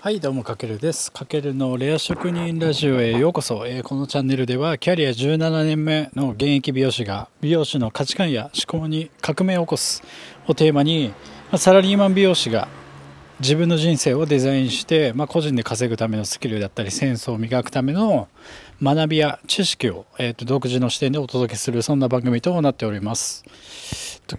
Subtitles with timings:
[0.00, 1.10] はいどうもかけるです。
[1.10, 10.04] かけるのレア職人ラジオへようこそ、えー、このチャンネルではキャリア17年目の現役美容師が美容師の価値観や思考に革命を起こす。
[10.46, 11.12] をテーマに
[11.56, 12.68] サラリーマン美容師が
[13.40, 18.28] 自分の人生をデザインして、まあ、個人で稼ぐためのスキルだったりセンスを磨くための
[18.80, 23.42] 学びや知識を、えーと、独自の視点でお届けするそんな番組となっております。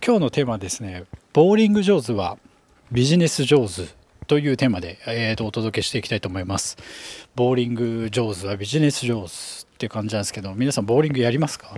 [0.05, 1.03] 今日のテーマはですね
[1.33, 2.37] ボーリング上手は
[2.93, 3.98] ビジネス上手
[4.29, 6.77] というテーマで、えー、とお届けしていきたいと思います。
[7.35, 9.31] ボーリング上手はビジネス上手っ
[9.79, 11.75] ていう感じなんですけど、皆さんボーリングやりますか？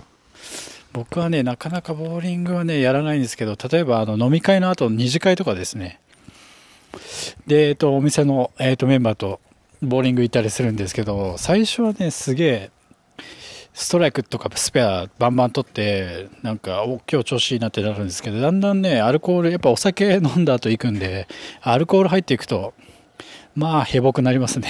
[0.92, 5.98] 僕はね、なかなかボーリングはね、やらないんですけど、例えばあの飲み会の後の、二次会とかですね、
[7.46, 9.40] で、えっ、ー、と、お店の、えー、とメンバーと
[9.80, 12.70] ボーリング行ったりするんですけど、最初はね、すげえ、
[13.74, 21.26] ストライクとかスペアバンバン取ってなんかお今日調子いいなってなるんですけどだんだんねアルコールやっぱお酒飲んだ後行くんで
[21.62, 22.74] アルコール入っていくと
[23.54, 24.68] まあ、へぼくなりますね。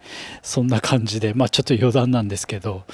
[0.42, 2.84] そんな感じで、まあ、ちょっと余談なんですけど、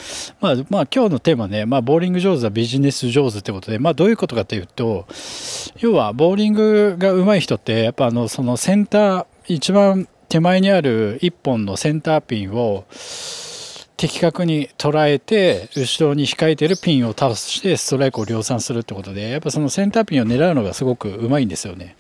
[0.41, 5.07] まあ、まあ、今日のテーマね、まあ、ボーリング上手はビジネス上手ってことで、まあ、どういうことかというと、
[5.79, 12.85] 要は、ボーリングが上手い人って、やっぱ、あの、そのセンター、一番手前にある1本のセンターピンを、
[13.99, 21.97] 的確に捉えて後ろに控えてるピンを倒してストライクを量産するってことでやっぱそのセンターピンを狙うのがすごくうまいんですよね。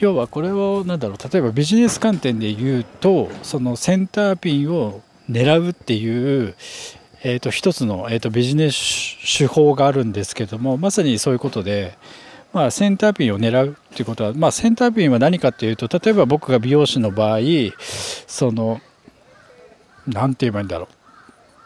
[0.00, 6.54] 要はこれを何だろう例えばビジネス観点で言うとそのセンターピンを狙うっていう、
[7.22, 11.98] えー、と一つの、えー、とビジネス手法があるんですけどもまさにそういうことで、
[12.52, 17.40] まあ、センターピンを狙うっていうことは、まあ、センターピンは何かっていうと例えば僕が美容師の場合
[18.28, 18.80] その
[20.08, 20.98] 何て言えばいいんだろう。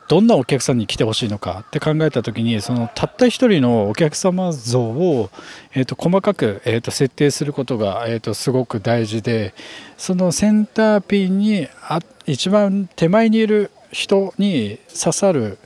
[0.09, 5.31] どんなお客さんに来てほしいのかって考えた時にそのたった一人のお客様像を、
[5.73, 9.55] えー、と細かく、えー、と設定することが、えー、とすごく大事で
[9.97, 15.57] そのセンターピンにあ一番手前にいる人に刺さる、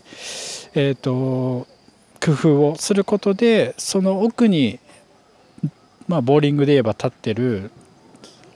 [0.74, 1.66] えー、と
[2.24, 4.78] 工夫をすることでその奥に、
[6.06, 7.72] まあ、ボーリングで言えば立ってる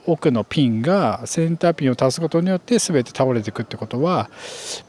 [0.05, 4.29] 奥のピンがセンターピンを足すことによって全て倒れていくってことは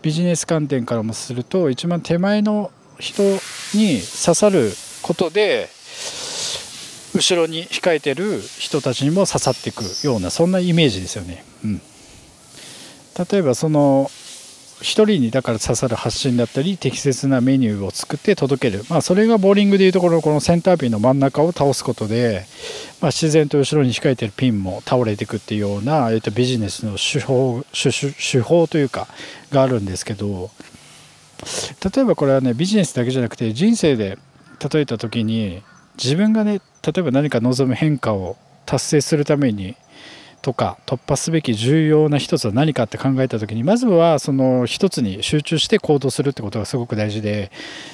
[0.01, 3.23] ビジネス観点からもすると一番手前の人
[3.75, 4.71] に刺さる
[5.03, 5.69] ことで
[7.15, 11.45] 後ろに控えてる人たちにも刺さっていくようなそんなイメージですよね。
[11.63, 11.81] うん、
[13.31, 14.11] 例えばその
[14.83, 22.45] 1人にだから刺さる発信だったり適切なメニューを作って届ける、まあ、それがボーリングでいうところこのセンターピンの真ん中を倒すことで、
[23.01, 29.07] まあ、自然と後ろに控えてるピンも倒れていくっていうような、えー、とビジネスの手法手法というか
[29.51, 30.51] があるんですけど
[31.95, 34.19] 例えばこれはねビジネスだけじゃなくて人生で
[34.73, 35.63] 例えた時に
[36.03, 39.77] 自分がね例えば何か望む変化を達成するために
[40.43, 47.53] とか突破すべき重要な一つは何かって考えた時にまずはその一つに集中して行動するってことがすごく大事で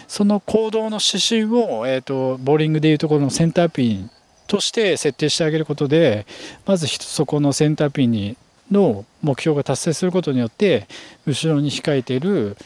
[0.08, 4.10] その行動の指針を、えーと、ボーリングでいうところのセンターピン
[4.46, 6.26] として設定してあげることで
[6.64, 8.36] まずそこのセンターピンに
[8.70, 10.88] の目標が達成することによって
[11.26, 12.56] 後ろに控えている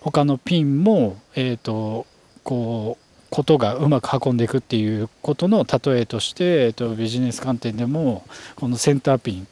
[0.00, 2.06] 他のピンも、えーと
[2.42, 8.24] こうことがうまく運んでいくっていうことの例えとして、えっと、ビジネス観点でも
[8.56, 9.46] このセンターピン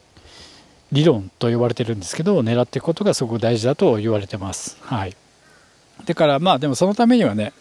[0.91, 4.79] 理論と呼ばれてるんですけど狙っていくことがすごく大事だと言われてます。
[4.81, 5.15] はい、
[6.07, 7.53] だからまあでもそのためにはね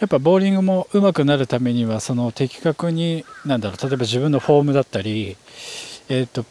[0.00, 5.36] やっぱボーリングも上手くなるためにはその的確になんだろう例えば自分のフォームだったり、
[6.08, 6.44] えーと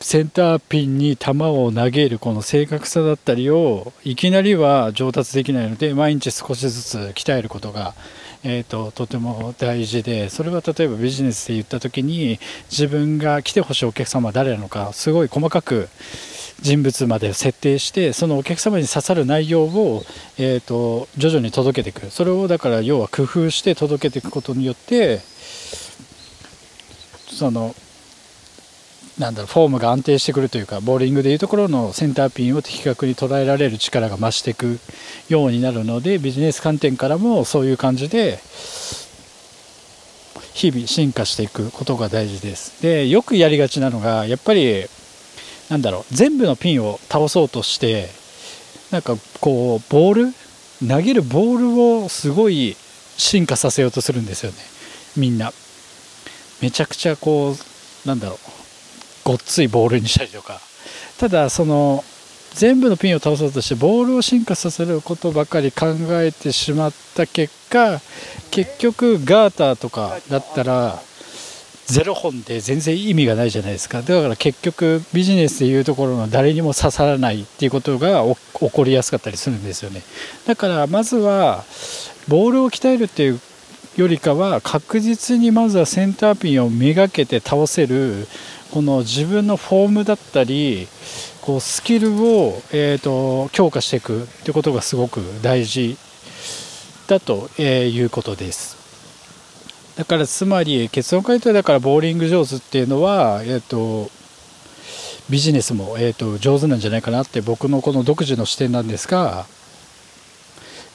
[0.00, 7.94] センターピンに球を投げるこの正確さだったりをいきなりは上達できないので毎日少しずつ鍛えることが、
[8.42, 15.88] えーと、とても大事でそれは例えばビジネスで言った時に自分が来てほしいお客様は誰なのかすごい細かく
[16.62, 20.02] 人物まで設定してそのお客様に刺さる内容を、
[20.38, 22.10] えーと徐々に届けていく。
[22.10, 25.20] それをだから要は工夫して届けていくことによって
[27.28, 27.74] その
[29.18, 34.78] なんだろフォームが安定してくるというかボーリングでいうところのセンターピンを的確に捉えられる力が増していく
[35.28, 38.38] ようになるのでビジネス観点からもそういう感じで
[40.54, 42.82] 日々進化していくことが大事です。
[42.82, 44.86] でよくやりがちなのがやっぱり
[45.68, 48.08] なんだろう全部のピンを倒そうとして
[48.90, 52.76] なんかこうボール投げるボールをすごい
[53.16, 54.58] 進化させようとするんですよね
[55.16, 55.52] みんな。
[56.60, 58.59] めちゃくちゃこうなんだろう
[59.30, 60.60] ごっついボールにしたりとか。
[61.18, 62.02] ただその
[62.54, 68.00] 全部のピンを倒そうとしてボールを進化させることばかり考えてしまった結果
[68.50, 70.98] 結局ガーターとかだったら
[71.86, 74.02] 0本で全然意味がないじゃないですか。
[74.02, 78.24] だから結局ビジネスでいうところの誰にも刺さらないっていうことが
[78.58, 80.02] 起こりやすかったりするんですよね。
[80.46, 81.64] だからまずは
[82.26, 83.40] ボールを鍛えるっていう
[83.96, 88.26] よりかは確実にまずはセンターピンをめがけて倒せる
[88.72, 90.86] この自分のフォームだったり
[91.40, 95.96] こうスキルを、えーと、強化していくってことがすごく大事
[97.06, 98.78] だと、えー、いうことです。
[99.96, 104.10] だからつまり結論回答だからボーリング上手っていうのは、えーと、
[105.28, 109.46] ビジネスも、えーと、上手なんじゃないかなって僕のこの独自の視点なんですが、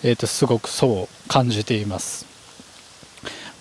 [0.04, 2.26] えー、とすごくそう感じています。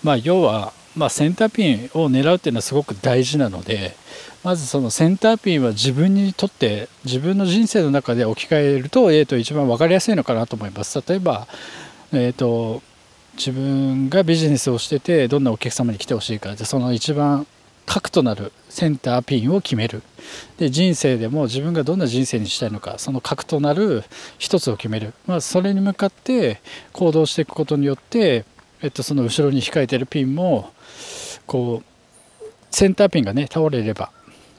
[0.02, 3.96] まあ要は、まあ、センターピンを狙うっていうのはすごく大事なので
[4.44, 11.02] まずそのセンターピンは自分にとって自分の人生の中で置き換えると,、えー、と一番分かりやすいのかなと思います。
[11.06, 11.48] 例えば、
[12.12, 12.82] えーと、
[13.36, 17.46] 自分がビジネスをしててどんなお客様に来てほしいかでその一番
[17.86, 20.02] 核となるセンターピンを決める。
[20.58, 24.04] で人生でも自分がどんな人生にしたいのかその核となる
[24.38, 26.60] 一つを決める、まあ、それに向かって
[26.92, 28.44] 行動していくことによって、
[28.84, 30.70] えっと、その後ろに控えてるピンも
[31.46, 34.10] こうセンターピンがね倒れれば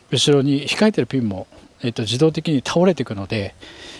[0.09, 1.45] 後ろに控えてるピンも、
[1.81, 3.53] えー、と自動的に倒れていくので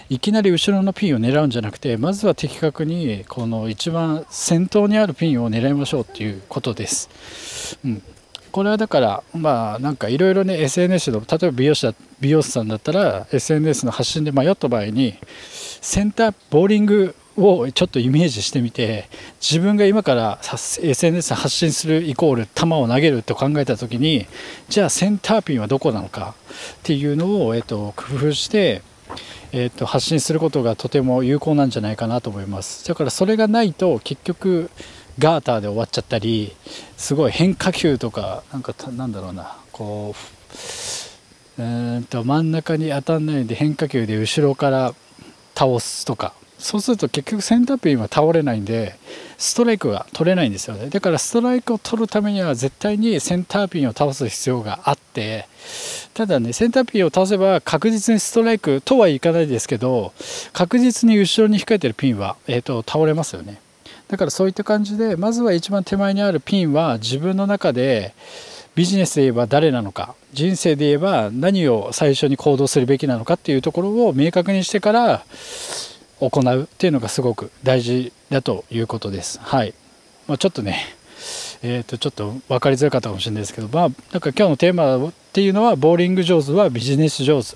[0.09, 7.77] いきなり後ろのピンを狙うんじゃなくてまずは的確にこの一番先頭にあるピンを狙いましょうっていうことです。
[7.85, 8.01] うん
[8.51, 15.15] これはだからまあなんかいろいろね SNS の例えば美容師だ美容師さんだったら SNS の発信で迷った場合に
[15.81, 19.09] センターボーリングをちょっとイメージしてみて
[19.41, 24.25] 自分が今から SNS 発信するイコール球を投げると考えた時に
[24.69, 26.35] じゃあセンターピンはどこなのか
[26.75, 28.81] っていうのを、えーと、工夫して、
[29.51, 32.87] えーと、発信することがとても有効なんじゃないかなと思います。
[32.87, 34.69] だからそれがないと結局
[35.19, 36.55] ガーターで終わっちゃったり
[36.97, 40.13] すごい変化球とかなんかなんだろうなこ
[41.57, 44.93] ううんと真ん中に当たんないで変化球で後ろから
[45.53, 46.33] 倒すとか。
[46.57, 48.95] そうすると結局センターピンは倒れないんで
[49.37, 50.89] ストライクが取れないんですよね。
[50.89, 55.47] だからストライクを取るためには絶対にセンターピンを倒す必要があって
[56.13, 60.13] ただねセンターピンを倒せば確実にストライクとはいかないですけど
[60.53, 63.59] 確実に後ろに控えてるピンは、えーと、倒れますよね。
[64.07, 68.13] だからそういった感じでまずは一番手前にあるピンは自分の中で
[68.75, 75.25] ビジネスで言えば誰なのか人生で言えば何を最初に行動するべきなのかっていうところを明確にしてから
[76.19, 79.39] 行うっていうのがすごく大事だということです。
[79.41, 79.73] はい。
[80.27, 80.95] まあ、ちょっとね
[81.63, 87.55] えー、とちょっと分かりづらかったかもしれないですけど、まあ、なんか今日のテーマっていうのはボーリング上手はビジネス上手。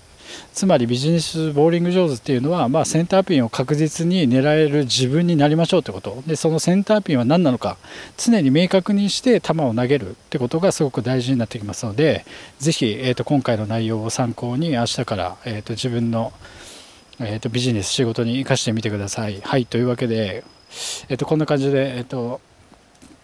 [0.53, 6.23] つまりビジネスボーリング上手っていうのは、まあ、センターピンを確実に狙える自分になりましょうってこと。
[6.27, 7.77] でそのセンターピンは何なのか
[8.17, 12.25] 常に明確にして球を投げるってことがすごく大事になってきますので
[12.59, 16.31] 是非、えー、と今回の内容を参考に明日から、えー、と自分の
[17.21, 19.41] えーと、ビジネス仕事に生かしてみてください。
[19.41, 20.43] はいというわけで、
[21.09, 22.39] えーと、こんな感じで、えーと、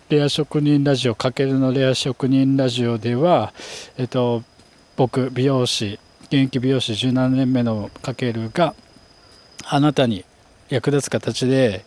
[0.10, 3.54] レア職人ラジオかけるのレア職人ラジオでは、
[3.98, 4.44] えー、と
[4.98, 8.76] 僕美容師現役美容師17年目のかけるが
[9.66, 10.26] あなたに
[10.70, 11.86] 役立つ形で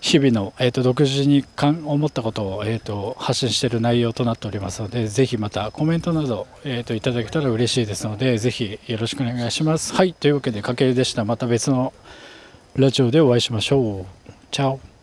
[0.00, 9.94] 日々の、えーと、独自にかん思ったことを、えーと、発信している内容となっておりますのでぜひまたコメントなど、えーと、いただけたら嬉しいですのでぜひよろしくお願いします。
[9.94, 11.92] はいというわけでかけるでしたまた別の
[12.76, 14.32] ラジオでお会いしましょう。
[14.50, 14.97] チャオ。